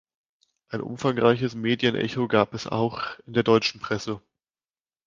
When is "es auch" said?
2.55-3.03